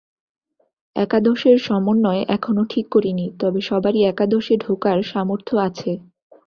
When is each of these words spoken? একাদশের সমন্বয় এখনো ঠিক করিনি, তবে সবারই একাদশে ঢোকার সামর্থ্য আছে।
একাদশের 0.95 1.57
সমন্বয় 1.59 2.21
এখনো 2.29 2.61
ঠিক 2.69 2.85
করিনি, 2.91 3.25
তবে 3.41 3.59
সবারই 3.61 4.01
একাদশে 4.03 4.53
ঢোকার 4.65 4.97
সামর্থ্য 5.11 5.53
আছে। 5.67 5.91